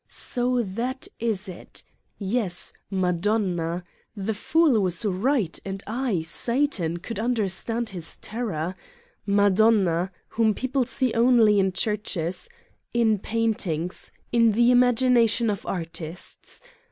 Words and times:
So 0.07 0.63
that 0.63 1.07
is 1.19 1.47
it! 1.47 1.83
Yes, 2.17 2.73
Madonna. 2.89 3.83
The 4.17 4.33
fool 4.33 4.79
was 4.79 5.05
right, 5.05 5.59
and 5.63 5.83
I, 5.85 6.21
Satan, 6.21 6.97
could 6.97 7.19
understand 7.19 7.89
his 7.89 8.17
terror. 8.17 8.73
Madonna, 9.27 10.11
whom 10.29 10.55
people 10.55 10.85
see 10.85 11.13
only 11.13 11.59
in 11.59 11.71
churches, 11.71 12.49
in 12.95 13.19
paintings, 13.19 14.11
in 14.31 14.53
the 14.53 14.71
imagination 14.71 15.51
of 15.51 15.67
artists. 15.67 16.63